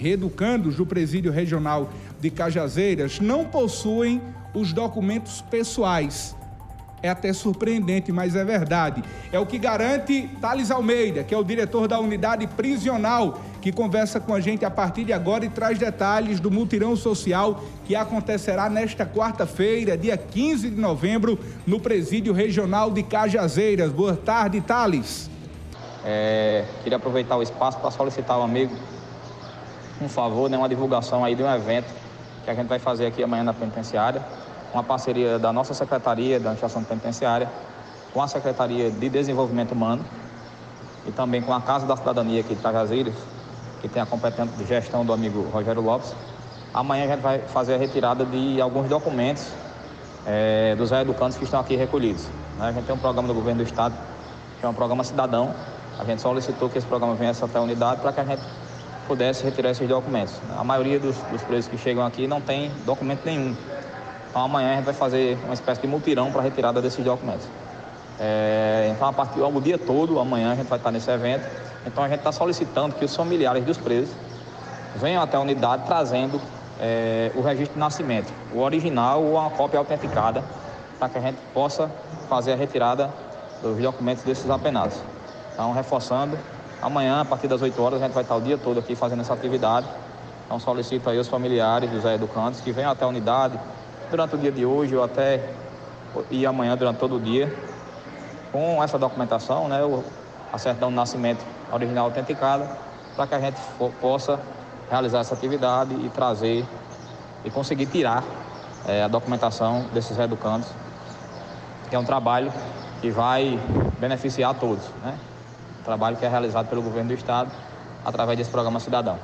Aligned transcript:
reeducandos 0.00 0.76
do 0.76 0.86
Presídio 0.86 1.30
Regional 1.30 1.90
de 2.18 2.30
Cajazeiras 2.30 3.20
não 3.20 3.44
possuem 3.44 4.22
os 4.54 4.72
documentos 4.72 5.42
pessoais. 5.42 6.34
É 7.02 7.08
até 7.08 7.32
surpreendente, 7.32 8.12
mas 8.12 8.34
é 8.34 8.44
verdade. 8.44 9.02
É 9.32 9.38
o 9.38 9.46
que 9.46 9.58
garante 9.58 10.28
Thales 10.40 10.70
Almeida, 10.70 11.22
que 11.22 11.34
é 11.34 11.38
o 11.38 11.44
diretor 11.44 11.86
da 11.86 11.98
unidade 11.98 12.46
prisional, 12.46 13.40
que 13.60 13.72
conversa 13.72 14.18
com 14.20 14.34
a 14.34 14.40
gente 14.40 14.64
a 14.64 14.70
partir 14.70 15.04
de 15.04 15.12
agora 15.12 15.44
e 15.44 15.48
traz 15.48 15.78
detalhes 15.78 16.40
do 16.40 16.50
mutirão 16.50 16.96
social 16.96 17.62
que 17.84 17.94
acontecerá 17.94 18.68
nesta 18.68 19.06
quarta-feira, 19.06 19.96
dia 19.96 20.16
15 20.16 20.70
de 20.70 20.80
novembro, 20.80 21.38
no 21.66 21.80
Presídio 21.80 22.32
Regional 22.32 22.90
de 22.90 23.02
Cajazeiras. 23.02 23.90
Boa 23.90 24.16
tarde, 24.16 24.60
Thales. 24.60 25.30
É, 26.04 26.64
queria 26.82 26.96
aproveitar 26.96 27.36
o 27.36 27.42
espaço 27.42 27.78
para 27.78 27.90
solicitar 27.90 28.36
ao 28.36 28.42
amigo 28.42 28.74
um 30.00 30.08
favor, 30.08 30.48
né, 30.48 30.56
uma 30.56 30.68
divulgação 30.68 31.24
aí 31.24 31.34
de 31.34 31.42
um 31.42 31.54
evento 31.54 31.92
que 32.44 32.50
a 32.50 32.54
gente 32.54 32.68
vai 32.68 32.78
fazer 32.78 33.06
aqui 33.06 33.22
amanhã 33.22 33.44
na 33.44 33.52
penitenciária, 33.52 34.22
uma 34.72 34.82
parceria 34.82 35.38
da 35.38 35.52
nossa 35.52 35.74
Secretaria 35.74 36.38
da 36.38 36.50
Administração 36.50 36.82
Penitenciária 36.82 37.48
com 38.12 38.22
a 38.22 38.28
Secretaria 38.28 38.90
de 38.90 39.08
Desenvolvimento 39.08 39.72
Humano 39.72 40.04
e 41.06 41.12
também 41.12 41.42
com 41.42 41.52
a 41.52 41.60
Casa 41.60 41.86
da 41.86 41.96
Cidadania 41.96 42.40
aqui 42.40 42.54
de 42.54 42.62
Cajazeiras, 42.62 43.14
que 43.80 43.88
tem 43.88 44.02
a 44.02 44.06
competente 44.06 44.52
gestão 44.66 45.04
do 45.04 45.12
amigo 45.12 45.42
Rogério 45.52 45.82
Lopes. 45.82 46.14
Amanhã 46.72 47.04
a 47.04 47.08
gente 47.08 47.20
vai 47.20 47.38
fazer 47.40 47.74
a 47.74 47.78
retirada 47.78 48.24
de 48.24 48.60
alguns 48.60 48.88
documentos 48.88 49.48
é, 50.26 50.74
dos 50.76 50.92
educantes 50.92 51.36
que 51.36 51.44
estão 51.44 51.60
aqui 51.60 51.76
recolhidos. 51.76 52.26
Né? 52.58 52.68
A 52.68 52.72
gente 52.72 52.84
tem 52.84 52.94
um 52.94 52.98
programa 52.98 53.28
do 53.28 53.34
governo 53.34 53.62
do 53.62 53.66
estado, 53.66 53.94
que 54.58 54.66
é 54.66 54.68
um 54.68 54.74
programa 54.74 55.02
cidadão. 55.02 55.54
A 55.98 56.04
gente 56.04 56.22
solicitou 56.22 56.68
que 56.68 56.78
esse 56.78 56.86
programa 56.86 57.14
venha 57.14 57.32
até 57.32 57.58
a 57.58 57.62
unidade 57.62 58.00
para 58.00 58.12
que 58.12 58.20
a 58.20 58.24
gente 58.24 58.42
pudesse 59.10 59.42
retirar 59.42 59.70
esses 59.70 59.88
documentos. 59.88 60.32
A 60.56 60.62
maioria 60.62 61.00
dos, 61.00 61.16
dos 61.32 61.42
presos 61.42 61.68
que 61.68 61.76
chegam 61.76 62.06
aqui 62.06 62.28
não 62.28 62.40
tem 62.40 62.70
documento 62.86 63.22
nenhum. 63.24 63.56
Então 64.30 64.44
amanhã 64.44 64.70
a 64.70 64.76
gente 64.76 64.84
vai 64.84 64.94
fazer 64.94 65.36
uma 65.44 65.52
espécie 65.52 65.80
de 65.80 65.88
mutirão 65.88 66.30
para 66.30 66.40
retirada 66.40 66.80
desses 66.80 67.04
documentos. 67.04 67.44
É, 68.20 68.92
então 68.94 69.08
a 69.08 69.12
partir 69.12 69.40
do 69.40 69.60
dia 69.60 69.76
todo, 69.76 70.20
amanhã 70.20 70.52
a 70.52 70.54
gente 70.54 70.68
vai 70.68 70.78
estar 70.78 70.92
nesse 70.92 71.10
evento. 71.10 71.44
Então 71.84 72.04
a 72.04 72.08
gente 72.08 72.18
está 72.18 72.30
solicitando 72.30 72.94
que 72.94 73.04
os 73.04 73.16
familiares 73.16 73.64
dos 73.64 73.78
presos 73.78 74.14
venham 74.94 75.20
até 75.20 75.36
a 75.36 75.40
unidade 75.40 75.82
trazendo 75.86 76.40
é, 76.80 77.32
o 77.34 77.40
registro 77.40 77.74
de 77.74 77.80
nascimento, 77.80 78.32
o 78.54 78.60
original 78.60 79.24
ou 79.24 79.32
uma 79.32 79.50
cópia 79.50 79.80
autenticada, 79.80 80.44
para 81.00 81.08
que 81.08 81.18
a 81.18 81.20
gente 81.20 81.38
possa 81.52 81.90
fazer 82.28 82.52
a 82.52 82.56
retirada 82.56 83.10
dos 83.60 83.76
documentos 83.76 84.22
desses 84.22 84.48
apenados. 84.48 84.96
Então, 85.52 85.72
reforçando, 85.72 86.38
Amanhã, 86.82 87.20
a 87.20 87.24
partir 87.24 87.46
das 87.46 87.60
8 87.60 87.80
horas, 87.82 88.00
a 88.00 88.06
gente 88.06 88.14
vai 88.14 88.22
estar 88.22 88.36
o 88.36 88.40
dia 88.40 88.56
todo 88.56 88.80
aqui 88.80 88.94
fazendo 88.94 89.20
essa 89.20 89.34
atividade. 89.34 89.86
Então 90.46 90.58
solicito 90.58 91.08
aí 91.08 91.18
os 91.18 91.28
familiares 91.28 91.90
dos 91.90 92.04
educantes 92.04 92.60
que 92.60 92.72
venham 92.72 92.90
até 92.90 93.04
a 93.04 93.08
unidade 93.08 93.58
durante 94.10 94.34
o 94.34 94.38
dia 94.38 94.50
de 94.50 94.66
hoje 94.66 94.96
ou 94.96 95.04
até 95.04 95.48
e 96.30 96.44
amanhã 96.44 96.76
durante 96.76 96.96
todo 96.96 97.16
o 97.16 97.20
dia 97.20 97.54
com 98.50 98.82
essa 98.82 98.98
documentação, 98.98 99.68
né, 99.68 99.78
a 100.52 100.58
certidão 100.58 100.88
de 100.88 100.96
nascimento 100.96 101.44
original 101.72 102.06
autenticada, 102.06 102.68
para 103.14 103.26
que 103.26 103.34
a 103.34 103.40
gente 103.40 103.60
possa 104.00 104.40
realizar 104.90 105.20
essa 105.20 105.34
atividade 105.34 105.94
e 105.94 106.08
trazer 106.08 106.64
e 107.44 107.50
conseguir 107.50 107.86
tirar 107.86 108.24
é, 108.86 109.04
a 109.04 109.08
documentação 109.08 109.84
desses 109.92 110.18
educantes, 110.18 110.68
que 111.88 111.94
é 111.94 111.98
um 111.98 112.04
trabalho 112.04 112.52
que 113.00 113.10
vai 113.10 113.58
beneficiar 114.00 114.50
a 114.50 114.54
todos, 114.54 114.84
né? 115.04 115.16
Trabalho 115.84 116.16
que 116.16 116.24
é 116.24 116.28
realizado 116.28 116.68
pelo 116.68 116.82
governo 116.82 117.08
do 117.08 117.14
estado 117.14 117.50
através 118.04 118.36
desse 118.36 118.50
programa 118.50 118.80
cidadão. 118.80 119.18